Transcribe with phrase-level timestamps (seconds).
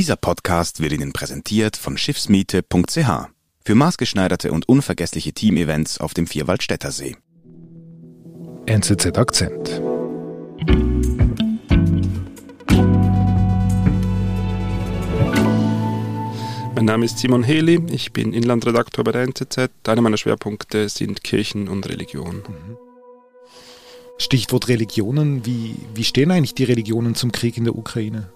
[0.00, 3.28] Dieser Podcast wird Ihnen präsentiert von Schiffsmiete.ch
[3.62, 7.16] für maßgeschneiderte und unvergessliche Teamevents auf dem Vierwaldstätter See.
[8.64, 9.82] NZZ Akzent.
[16.74, 19.68] Mein Name ist Simon Heli, ich bin Inlandredaktor bei der NZZ.
[19.86, 22.42] Einer meiner Schwerpunkte sind Kirchen und Religion.
[24.16, 25.44] Stichwort Religionen.
[25.44, 28.30] Wie, wie stehen eigentlich die Religionen zum Krieg in der Ukraine?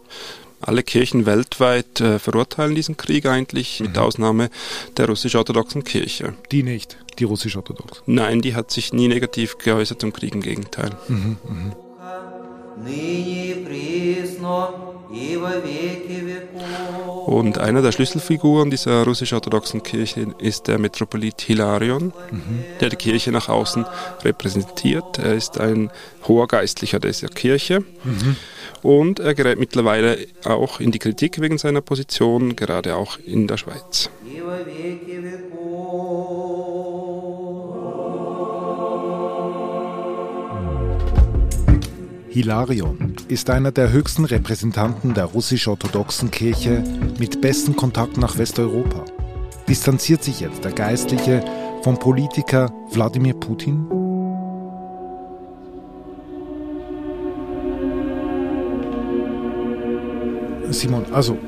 [0.69, 3.86] alle Kirchen weltweit äh, verurteilen diesen Krieg eigentlich, mhm.
[3.86, 4.50] mit Ausnahme
[4.96, 6.35] der russisch-orthodoxen Kirche.
[6.50, 8.03] Die nicht, die russisch-orthodox?
[8.07, 10.91] Nein, die hat sich nie negativ geäußert zum Krieg, im Gegenteil.
[11.08, 11.72] Mhm, mhm.
[17.27, 22.64] Und einer der Schlüsselfiguren dieser russisch-orthodoxen Kirche ist der Metropolit Hilarion, mhm.
[22.81, 23.87] der die Kirche nach außen
[24.23, 25.19] repräsentiert.
[25.19, 25.91] Er ist ein
[26.29, 28.37] hoher Geistlicher dieser Kirche mhm.
[28.83, 33.56] und er gerät mittlerweile auch in die Kritik wegen seiner Position, gerade auch in der
[33.56, 34.11] Schweiz.
[42.28, 46.84] Hilarion ist einer der höchsten Repräsentanten der russisch-orthodoxen Kirche
[47.19, 49.05] mit besten Kontakten nach Westeuropa.
[49.69, 51.44] Distanziert sich jetzt der Geistliche
[51.83, 53.86] vom Politiker Wladimir Putin?
[60.70, 61.38] Simon, also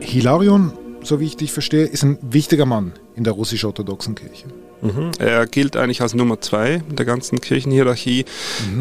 [0.00, 4.46] Hilarion, so wie ich dich verstehe, ist ein wichtiger Mann in der russisch-orthodoxen Kirche.
[4.82, 5.10] Mhm.
[5.18, 8.24] Er gilt eigentlich als Nummer zwei der ganzen Kirchenhierarchie.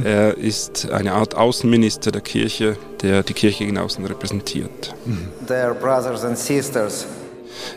[0.03, 4.95] Er ist eine Art Außenminister der Kirche, der die Kirche gegen außen repräsentiert.
[5.47, 7.05] Dear brothers and sisters,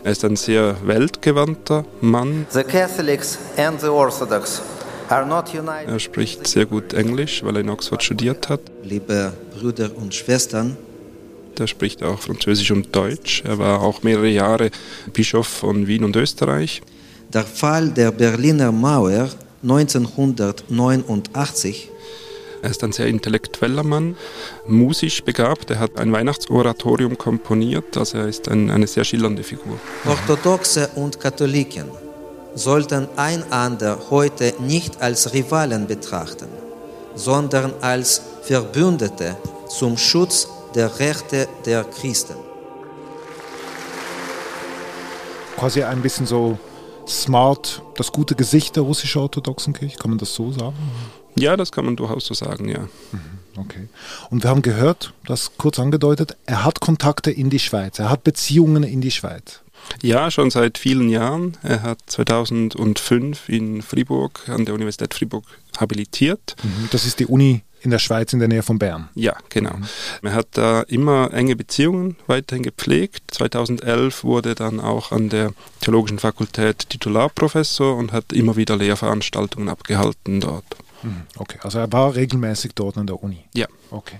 [0.04, 2.46] Er ist ein sehr weltgewandter Mann.
[2.50, 4.62] the Catholics and the Orthodox
[5.08, 5.88] are not united.
[5.88, 8.60] Er spricht sehr gut Englisch, weil er in Oxford studiert hat.
[8.84, 10.76] liebe Brüder und Schwestern,
[11.58, 13.42] Der spricht auch Französisch und Deutsch.
[13.44, 14.70] Er war auch mehrere Jahre
[15.12, 16.80] Bischof von Wien und Österreich.
[17.32, 19.30] Der Fall der Berliner Mauer
[19.62, 21.88] 1989
[22.62, 24.16] Er ist ein sehr intellektueller Mann,
[24.68, 25.70] musisch begabt.
[25.70, 27.96] Er hat ein Weihnachtsoratorium komponiert.
[27.96, 29.80] Also er ist ein, eine sehr schillernde Figur.
[30.04, 31.86] Orthodoxe und Katholiken
[32.54, 36.46] sollten einander heute nicht als Rivalen betrachten,
[37.16, 39.36] sondern als Verbündete
[39.68, 42.36] zum Schutz der Rechte der Christen.
[45.56, 46.58] Quasi ein bisschen so
[47.06, 50.76] smart, das gute Gesicht der russisch-orthodoxen Kirche, kann man das so sagen?
[51.36, 52.88] Ja, das kann man durchaus so sagen, ja.
[53.56, 53.88] Okay.
[54.30, 58.24] Und wir haben gehört, das kurz angedeutet, er hat Kontakte in die Schweiz, er hat
[58.24, 59.60] Beziehungen in die Schweiz.
[60.00, 61.56] Ja, schon seit vielen Jahren.
[61.62, 65.44] Er hat 2005 in Fribourg an der Universität Fribourg
[65.76, 66.54] habilitiert.
[66.92, 69.08] Das ist die Uni in der Schweiz in der Nähe von Bern.
[69.14, 69.74] Ja, genau.
[70.22, 73.22] Er hat da immer enge Beziehungen weiterhin gepflegt.
[73.32, 80.40] 2011 wurde dann auch an der Theologischen Fakultät Titularprofessor und hat immer wieder Lehrveranstaltungen abgehalten
[80.40, 80.64] dort.
[81.36, 83.44] Okay, also er war regelmäßig dort an der Uni.
[83.54, 83.66] Ja.
[83.90, 84.18] Okay.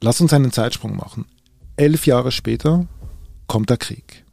[0.00, 1.26] Lass uns einen Zeitsprung machen.
[1.76, 2.86] Elf Jahre später
[3.46, 4.24] kommt der Krieg.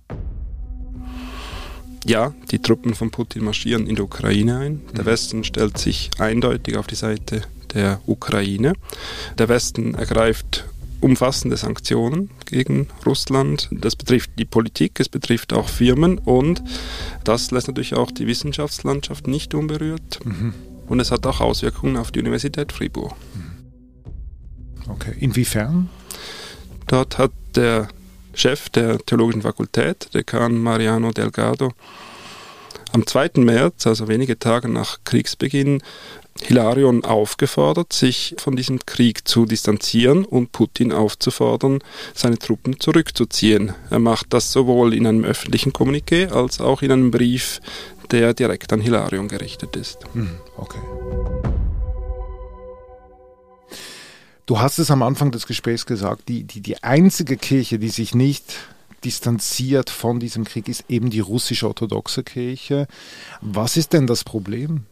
[2.05, 4.81] Ja, die Truppen von Putin marschieren in die Ukraine ein.
[4.95, 7.43] Der Westen stellt sich eindeutig auf die Seite
[7.73, 8.73] der Ukraine.
[9.37, 10.65] Der Westen ergreift
[10.99, 13.69] umfassende Sanktionen gegen Russland.
[13.71, 16.63] Das betrifft die Politik, es betrifft auch Firmen und
[17.23, 20.19] das lässt natürlich auch die Wissenschaftslandschaft nicht unberührt.
[20.87, 23.15] Und es hat auch Auswirkungen auf die Universität Fribourg.
[24.87, 25.13] Okay.
[25.19, 25.89] Inwiefern?
[26.87, 27.87] Dort hat der
[28.33, 31.71] Chef der Theologischen Fakultät, Dekan Mariano Delgado,
[32.94, 33.31] am 2.
[33.38, 35.81] März, also wenige Tage nach Kriegsbeginn,
[36.41, 41.79] Hilarion aufgefordert, sich von diesem Krieg zu distanzieren und Putin aufzufordern,
[42.13, 43.74] seine Truppen zurückzuziehen.
[43.90, 47.59] Er macht das sowohl in einem öffentlichen Kommuniqué als auch in einem Brief,
[48.12, 50.00] der direkt an Hilarion gerichtet ist.
[50.13, 50.79] Hm, okay.
[54.46, 58.16] Du hast es am Anfang des Gesprächs gesagt, die, die, die einzige Kirche, die sich
[58.16, 58.56] nicht
[59.03, 62.87] distanziert von diesem Krieg, ist eben die russisch-orthodoxe Kirche.
[63.41, 64.85] Was ist denn das Problem?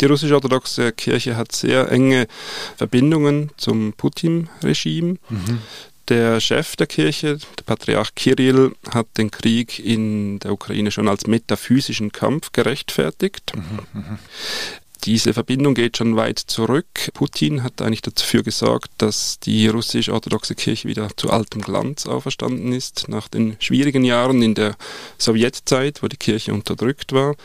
[0.00, 2.26] Die russisch-orthodoxe Kirche hat sehr enge
[2.76, 5.16] Verbindungen zum Putin-Regime.
[6.08, 11.26] Der Chef der Kirche, der Patriarch Kirill, hat den Krieg in der Ukraine schon als
[11.26, 13.52] metaphysischen Kampf gerechtfertigt.
[15.04, 17.10] Diese Verbindung geht schon weit zurück.
[17.14, 23.08] Putin hat eigentlich dafür gesorgt, dass die russisch-orthodoxe Kirche wieder zu altem Glanz auferstanden ist,
[23.08, 24.76] nach den schwierigen Jahren in der
[25.18, 27.36] Sowjetzeit, wo die Kirche unterdrückt war.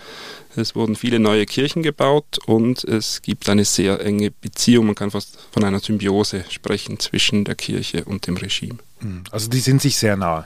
[0.56, 5.12] Es wurden viele neue Kirchen gebaut und es gibt eine sehr enge Beziehung, man kann
[5.12, 8.80] fast von einer Symbiose sprechen zwischen der Kirche und dem Regime.
[9.02, 10.46] Hm, also die sind sich sehr nahe.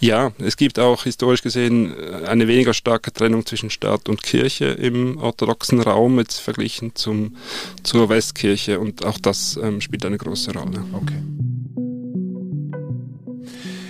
[0.00, 4.66] Ja, es gibt auch historisch gesehen äh, eine weniger starke Trennung zwischen Staat und Kirche
[4.66, 7.36] im orthodoxen Raum, jetzt verglichen zum,
[7.82, 10.84] zur Westkirche und auch das ähm, spielt eine große Rolle.
[10.92, 11.22] Okay.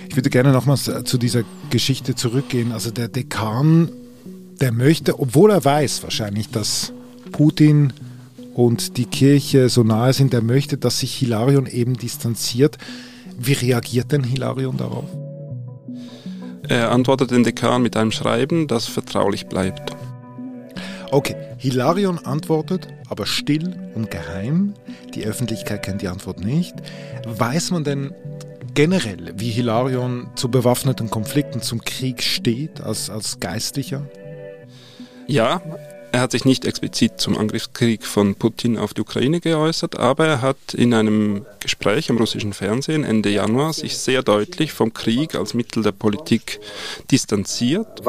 [0.09, 2.71] Ich würde gerne nochmals äh, zu dieser Geschichte zurückgehen.
[2.71, 3.89] Also der Dekan,
[4.59, 6.91] der möchte, obwohl er weiß wahrscheinlich, dass
[7.31, 7.93] Putin
[8.55, 12.77] und die Kirche so nahe sind, der möchte, dass sich Hilarion eben distanziert.
[13.37, 15.05] Wie reagiert denn Hilarion darauf?
[16.67, 19.95] Er antwortet den Dekan mit einem Schreiben, das vertraulich bleibt.
[21.11, 24.73] Okay, Hilarion antwortet, aber still und geheim.
[25.13, 26.75] Die Öffentlichkeit kennt die Antwort nicht.
[27.25, 28.13] Weiß man denn
[28.73, 34.05] generell, wie Hilarion zu bewaffneten Konflikten, zum Krieg steht, als, als Geistlicher?
[35.27, 35.61] Ja,
[36.16, 40.42] er hat sich nicht explizit zum Angriffskrieg von Putin auf die Ukraine geäußert, aber er
[40.42, 45.54] hat in einem Gespräch am russischen Fernsehen Ende Januar sich sehr deutlich vom Krieg als
[45.54, 46.60] Mittel der Politik
[47.10, 48.06] distanziert.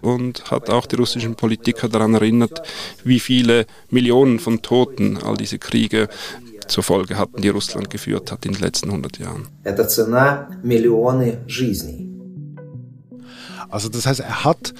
[0.00, 2.62] Und hat auch die russischen Politiker daran erinnert,
[3.04, 6.08] wie viele Millionen von Toten all diese Kriege
[6.66, 9.48] zur Folge hatten, die Russland geführt hat in den letzten 100 Jahren.
[9.62, 12.05] Это цена миллионы жизней.
[13.69, 14.73] Also das heißt, er hat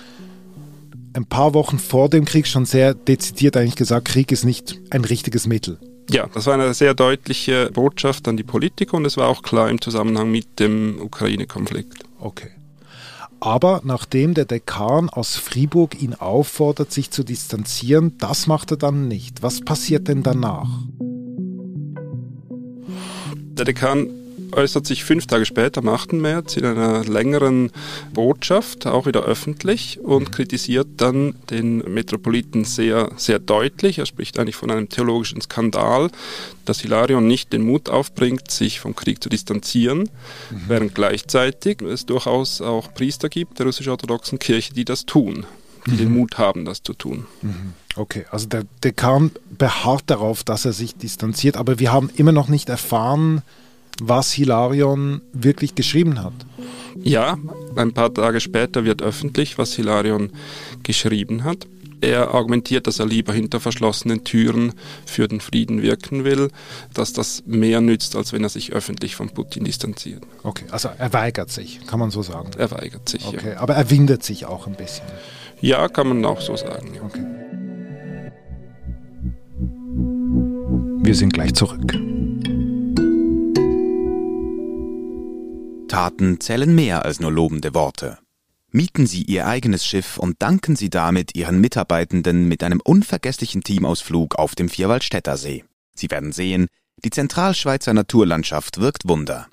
[1.14, 5.04] ein paar Wochen vor dem Krieg schon sehr dezidiert eigentlich gesagt, Krieg ist nicht ein
[5.04, 5.80] richtiges Mittel.
[6.10, 9.70] Ja, das war eine sehr deutliche Botschaft an die Politiker und es war auch klar
[9.70, 12.06] im Zusammenhang mit dem Ukraine-Konflikt.
[12.20, 12.52] Okay.
[13.40, 19.08] Aber nachdem der Dekan aus Fribourg ihn auffordert, sich zu distanzieren, das macht er dann
[19.08, 19.44] nicht.
[19.44, 20.70] Was passiert denn danach?
[23.30, 24.10] Der Dekan
[24.52, 26.14] äußert sich fünf Tage später, am 8.
[26.14, 27.72] März, in einer längeren
[28.14, 34.00] Botschaft, auch wieder öffentlich, und kritisiert dann den Metropoliten sehr, sehr deutlich.
[34.00, 36.10] Er spricht eigentlich von einem theologischen Skandal,
[36.66, 40.10] dass Hilarion nicht den Mut aufbringt, sich vom Krieg zu distanzieren,
[40.50, 40.62] mhm.
[40.68, 45.46] während gleichzeitig es durchaus auch Priester gibt der russisch-orthodoxen Kirche, die das tun,
[45.86, 45.98] die mhm.
[45.98, 47.26] den Mut haben, das zu tun.
[47.42, 47.74] Mhm.
[47.96, 52.48] Okay, also der Dekan beharrt darauf, dass er sich distanziert, aber wir haben immer noch
[52.48, 53.42] nicht erfahren,
[54.02, 56.34] was Hilarion wirklich geschrieben hat.
[57.04, 57.38] Ja,
[57.76, 60.32] ein paar Tage später wird öffentlich, was Hilarion
[60.84, 61.68] geschrieben hat.
[62.00, 64.74] Er argumentiert, dass er lieber hinter verschlossenen Türen
[65.06, 66.50] für den Frieden wirken will,
[66.94, 70.22] dass das mehr nützt, als wenn er sich öffentlich von Putin distanziert.
[70.44, 72.52] Okay, also er weigert sich, kann man so sagen.
[72.58, 73.60] Er weigert sich, okay, ja.
[73.60, 75.06] Aber er windet sich auch ein bisschen.
[75.60, 76.94] Ja, kann man auch so sagen.
[76.94, 77.02] Ja.
[77.02, 77.26] Okay.
[81.04, 81.96] Wir sind gleich zurück.
[85.98, 88.20] Taten zählen mehr als nur lobende Worte.
[88.70, 94.36] Mieten Sie Ihr eigenes Schiff und danken Sie damit Ihren Mitarbeitenden mit einem unvergesslichen Teamausflug
[94.36, 95.66] auf dem Vierwaldstätter See.
[95.96, 96.68] Sie werden sehen,
[97.04, 99.48] die Zentralschweizer Naturlandschaft wirkt Wunder.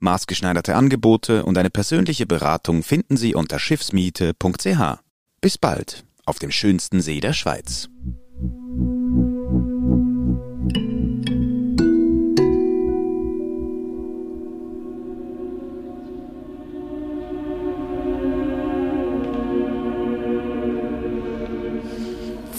[0.00, 4.98] Maßgeschneiderte Angebote und eine persönliche Beratung finden Sie unter schiffsmiete.ch.
[5.40, 7.88] Bis bald auf dem schönsten See der Schweiz.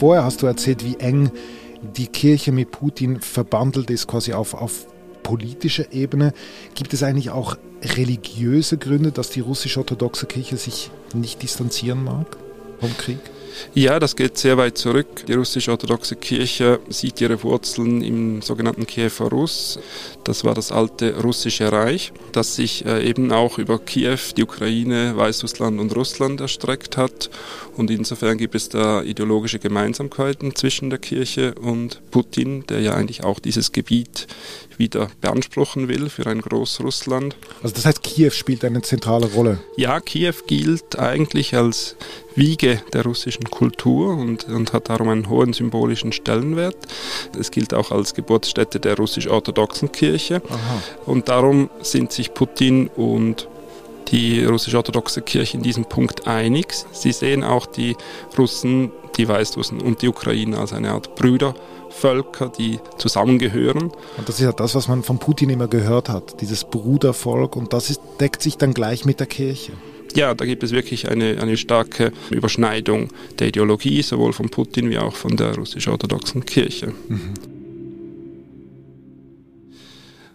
[0.05, 1.31] Vorher hast du erzählt, wie eng
[1.81, 4.85] die Kirche mit Putin verbandelt ist, quasi auf, auf
[5.23, 6.31] politischer Ebene.
[6.75, 12.37] Gibt es eigentlich auch religiöse Gründe, dass die russisch-orthodoxe Kirche sich nicht distanzieren mag
[12.79, 13.17] vom Krieg?
[13.73, 15.25] Ja, das geht sehr weit zurück.
[15.27, 19.79] Die russisch-orthodoxe Kirche sieht ihre Wurzeln im sogenannten Kiewer Russ.
[20.23, 25.15] Das war das alte russische Reich, das sich äh, eben auch über Kiew, die Ukraine,
[25.15, 27.29] Weißrussland und Russland erstreckt hat.
[27.75, 33.23] Und insofern gibt es da ideologische Gemeinsamkeiten zwischen der Kirche und Putin, der ja eigentlich
[33.23, 34.27] auch dieses Gebiet
[34.77, 37.35] wieder beanspruchen will für ein Großrussland.
[37.63, 39.59] Also das heißt, Kiew spielt eine zentrale Rolle.
[39.77, 41.95] Ja, Kiew gilt eigentlich als
[42.35, 46.77] Wiege der russischen Kultur und, und hat darum einen hohen symbolischen Stellenwert.
[47.39, 50.41] Es gilt auch als Geburtsstätte der russisch-orthodoxen Kirche.
[50.49, 50.81] Aha.
[51.05, 53.47] Und darum sind sich Putin und
[54.09, 56.73] die russisch-orthodoxe Kirche in diesem Punkt einig.
[56.91, 57.95] Sie sehen auch die
[58.37, 63.91] Russen, die Weißrussen und die Ukrainer als eine Art Brüdervölker, die zusammengehören.
[64.17, 67.55] Und das ist ja das, was man von Putin immer gehört hat, dieses Brudervolk.
[67.55, 69.71] Und das ist, deckt sich dann gleich mit der Kirche.
[70.15, 74.97] Ja, da gibt es wirklich eine, eine starke Überschneidung der Ideologie, sowohl von Putin wie
[74.97, 76.93] auch von der russisch-orthodoxen Kirche.
[77.09, 77.54] Mhm.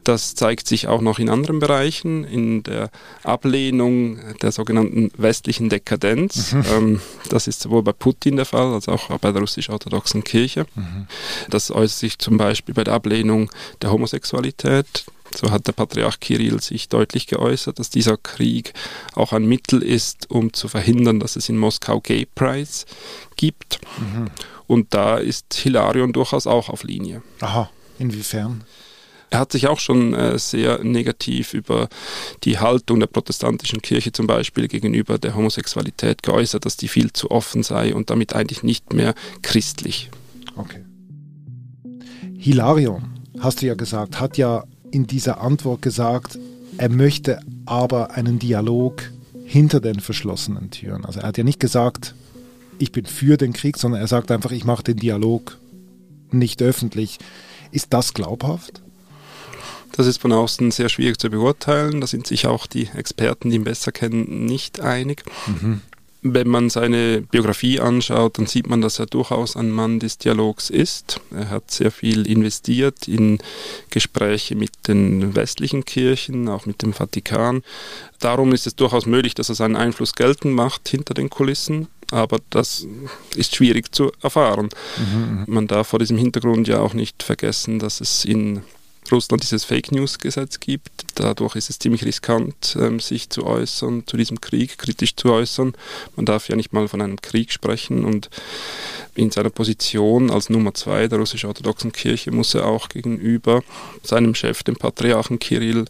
[0.05, 2.91] Das zeigt sich auch noch in anderen Bereichen, in der
[3.23, 6.53] Ablehnung der sogenannten westlichen Dekadenz.
[6.53, 6.65] Mhm.
[6.73, 10.67] Ähm, das ist sowohl bei Putin der Fall als auch bei der russisch-orthodoxen Kirche.
[10.75, 11.07] Mhm.
[11.51, 13.51] Das äußert sich zum Beispiel bei der Ablehnung
[13.83, 15.05] der Homosexualität.
[15.35, 18.73] So hat der Patriarch Kirill sich deutlich geäußert, dass dieser Krieg
[19.15, 22.69] auch ein Mittel ist, um zu verhindern, dass es in Moskau Gay Pride
[23.37, 23.81] gibt.
[23.99, 24.31] Mhm.
[24.67, 27.23] Und da ist Hilarion durchaus auch auf Linie.
[27.41, 28.65] Aha, inwiefern?
[29.31, 31.89] Er hat sich auch schon äh, sehr negativ über
[32.43, 37.31] die Haltung der protestantischen Kirche zum Beispiel gegenüber der Homosexualität geäußert, dass die viel zu
[37.31, 40.11] offen sei und damit eigentlich nicht mehr christlich.
[40.57, 40.85] Okay.
[42.39, 46.39] Hilarion, hast du ja gesagt, hat ja in dieser Antwort gesagt,
[46.77, 49.03] er möchte aber einen Dialog
[49.45, 51.05] hinter den verschlossenen Türen.
[51.05, 52.15] Also er hat ja nicht gesagt,
[52.79, 55.59] ich bin für den Krieg, sondern er sagt einfach, ich mache den Dialog
[56.31, 57.19] nicht öffentlich.
[57.71, 58.81] Ist das glaubhaft?
[59.93, 62.01] Das ist von außen sehr schwierig zu beurteilen.
[62.01, 65.25] Da sind sich auch die Experten, die ihn besser kennen, nicht einig.
[65.47, 65.83] Mhm.
[66.23, 70.69] Wenn man seine Biografie anschaut, dann sieht man, dass er durchaus ein Mann des Dialogs
[70.69, 71.19] ist.
[71.31, 73.39] Er hat sehr viel investiert in
[73.89, 77.63] Gespräche mit den westlichen Kirchen, auch mit dem Vatikan.
[78.19, 82.39] Darum ist es durchaus möglich, dass er seinen Einfluss geltend macht hinter den Kulissen aber
[82.51, 82.87] das
[83.37, 84.69] ist schwierig zu erfahren.
[84.99, 85.45] Mhm.
[85.47, 88.63] Man darf vor diesem Hintergrund ja auch nicht vergessen, dass es in
[89.13, 90.91] Russland dieses Fake News Gesetz gibt.
[91.15, 95.73] Dadurch ist es ziemlich riskant, ähm, sich zu äußern, zu diesem Krieg kritisch zu äußern.
[96.17, 98.31] Man darf ja nicht mal von einem Krieg sprechen und
[99.15, 103.63] in seiner Position als Nummer zwei der russisch-orthodoxen Kirche muss er auch gegenüber
[104.03, 105.85] seinem Chef, dem Patriarchen Kirill,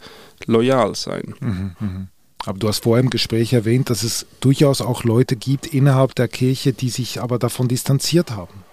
[0.46, 1.34] loyal sein.
[1.40, 2.06] Mhm, mh.
[2.46, 6.28] Aber du hast vorher im Gespräch erwähnt, dass es durchaus auch Leute gibt innerhalb der
[6.28, 8.64] Kirche, die sich aber davon distanziert haben.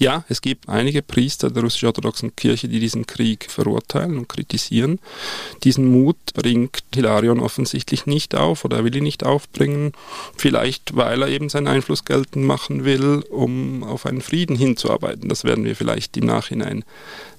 [0.00, 4.98] Ja, es gibt einige Priester der russisch-orthodoxen Kirche, die diesen Krieg verurteilen und kritisieren.
[5.62, 9.92] Diesen Mut bringt Hilarion offensichtlich nicht auf oder er will ihn nicht aufbringen.
[10.38, 15.28] Vielleicht, weil er eben seinen Einfluss geltend machen will, um auf einen Frieden hinzuarbeiten.
[15.28, 16.82] Das werden wir vielleicht im Nachhinein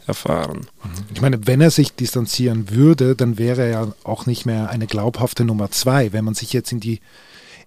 [0.05, 0.67] erfahren.
[1.15, 4.85] Ich meine, wenn er sich distanzieren würde, dann wäre er ja auch nicht mehr eine
[4.85, 6.99] glaubhafte Nummer zwei, wenn man sich jetzt in die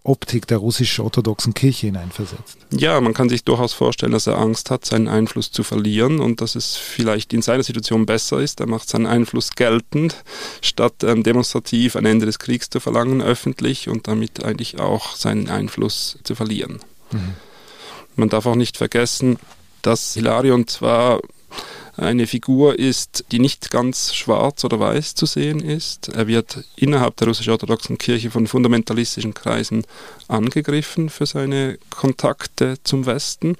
[0.04, 2.58] Optik der russisch-orthodoxen Kirche hineinversetzt.
[2.70, 6.42] Ja, man kann sich durchaus vorstellen, dass er Angst hat, seinen Einfluss zu verlieren und
[6.42, 8.60] dass es vielleicht in seiner Situation besser ist.
[8.60, 10.22] Er macht seinen Einfluss geltend,
[10.60, 15.48] statt ähm, demonstrativ ein Ende des Kriegs zu verlangen, öffentlich und damit eigentlich auch seinen
[15.48, 16.80] Einfluss zu verlieren.
[17.10, 17.34] Mhm.
[18.16, 19.38] Man darf auch nicht vergessen,
[19.80, 21.20] dass Hilarion zwar
[21.96, 26.08] eine Figur ist, die nicht ganz schwarz oder weiß zu sehen ist.
[26.08, 29.86] Er wird innerhalb der russisch-orthodoxen Kirche von fundamentalistischen Kreisen
[30.26, 33.56] angegriffen für seine Kontakte zum Westen.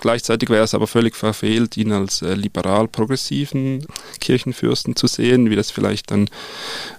[0.00, 3.86] Gleichzeitig wäre es aber völlig verfehlt, ihn als äh, liberal-progressiven
[4.20, 6.28] Kirchenfürsten zu sehen, wie das vielleicht ein,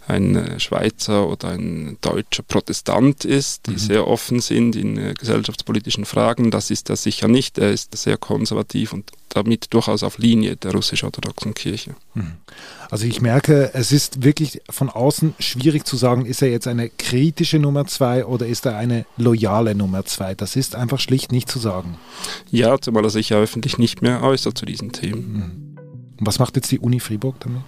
[0.08, 3.78] ein äh, Schweizer oder ein deutscher Protestant ist, die mhm.
[3.78, 6.50] sehr offen sind in äh, gesellschaftspolitischen Fragen.
[6.50, 7.58] Das ist er sicher nicht.
[7.58, 11.96] Er ist sehr konservativ und damit durchaus auf Linie der russisch-orthodoxen Kirche.
[12.14, 12.34] Mhm.
[12.90, 16.90] Also ich merke, es ist wirklich von außen schwierig zu sagen, ist er jetzt eine
[16.90, 20.34] kritische Nummer zwei oder ist er eine loyale Nummer zwei?
[20.34, 21.98] Das ist einfach schlicht nicht zu sagen.
[22.50, 25.34] Ja, zumal er sich ja öffentlich nicht mehr äußert zu diesen Themen.
[25.34, 25.70] Mhm.
[26.20, 27.62] Und was macht jetzt die Uni Fribourg damit?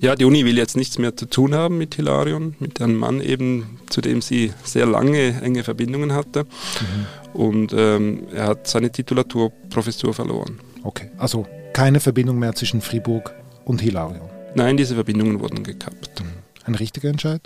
[0.00, 3.20] Ja, die Uni will jetzt nichts mehr zu tun haben mit Hilarion, mit einem Mann
[3.20, 6.44] eben, zu dem sie sehr lange enge Verbindungen hatte.
[6.44, 7.38] Mhm.
[7.38, 10.60] Und ähm, er hat seine Titulaturprofessur verloren.
[10.82, 13.32] Okay, also keine Verbindung mehr zwischen Fribourg
[13.64, 14.28] und Hilarion.
[14.54, 16.20] Nein, diese Verbindungen wurden gekappt.
[16.20, 16.26] Mhm.
[16.64, 17.42] Ein richtiger Entscheid?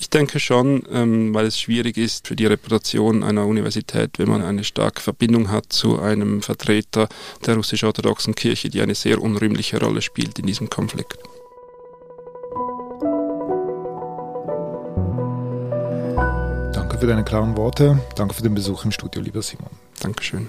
[0.00, 4.42] Ich denke schon, ähm, weil es schwierig ist für die Reputation einer Universität, wenn man
[4.42, 7.08] eine starke Verbindung hat zu einem Vertreter
[7.44, 11.18] der russisch-orthodoxen Kirche, die eine sehr unrühmliche Rolle spielt in diesem Konflikt.
[16.72, 17.98] Danke für deine klaren Worte.
[18.14, 19.70] Danke für den Besuch im Studio, lieber Simon.
[20.00, 20.48] Dankeschön.